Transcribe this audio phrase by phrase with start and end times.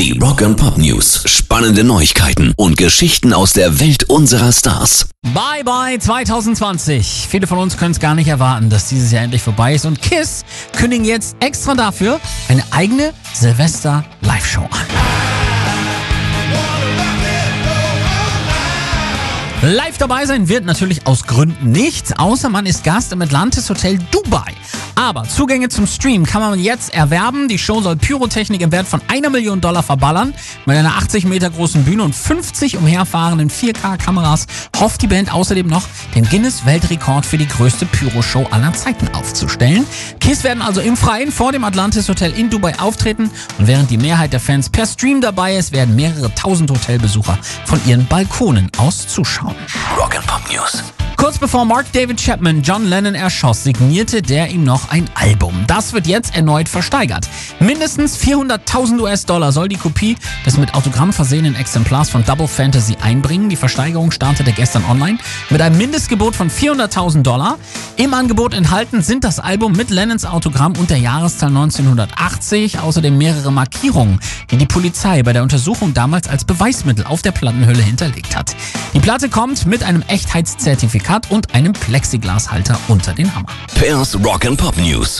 [0.00, 1.24] Die Rock and Pop News.
[1.26, 5.10] Spannende Neuigkeiten und Geschichten aus der Welt unserer Stars.
[5.34, 7.26] Bye bye 2020.
[7.28, 9.84] Viele von uns können es gar nicht erwarten, dass dieses Jahr endlich vorbei ist.
[9.84, 12.18] Und Kiss kündigen jetzt extra dafür
[12.48, 14.86] eine eigene Silvester-Live-Show an.
[19.74, 23.98] Live dabei sein wird natürlich aus Gründen nicht, außer man ist Gast im Atlantis Hotel
[24.10, 24.54] Dubai.
[25.00, 27.48] Aber Zugänge zum Stream kann man jetzt erwerben.
[27.48, 30.34] Die Show soll Pyrotechnik im Wert von einer Million Dollar verballern.
[30.66, 34.46] Mit einer 80 Meter großen Bühne und 50 umherfahrenden 4K-Kameras
[34.78, 39.86] hofft die Band außerdem noch, den Guinness-Weltrekord für die größte Pyro-Show aller Zeiten aufzustellen.
[40.20, 43.96] Kiss werden also im Freien vor dem Atlantis Hotel in Dubai auftreten und während die
[43.96, 49.08] Mehrheit der Fans per Stream dabei ist, werden mehrere tausend Hotelbesucher von ihren Balkonen aus
[49.08, 49.54] zuschauen.
[49.96, 50.89] Rock and Pop News.
[51.30, 55.62] Kurz bevor Mark David Chapman John Lennon erschoss, signierte der ihm noch ein Album.
[55.68, 57.28] Das wird jetzt erneut versteigert.
[57.60, 63.48] Mindestens 400.000 US-Dollar soll die Kopie des mit Autogramm versehenen Exemplars von Double Fantasy einbringen.
[63.48, 65.18] Die Versteigerung startete gestern online
[65.50, 67.58] mit einem Mindestgebot von 400.000 Dollar.
[67.94, 73.52] Im Angebot enthalten sind das Album mit Lennons Autogramm und der Jahreszahl 1980, außerdem mehrere
[73.52, 74.18] Markierungen,
[74.50, 78.56] die die Polizei bei der Untersuchung damals als Beweismittel auf der Plattenhülle hinterlegt hat.
[78.92, 83.46] Die Platte kommt mit einem Echtheitszertifikat und einem Plexiglashalter unter den Hammer.
[83.76, 85.18] Pairs Rock and Pop News.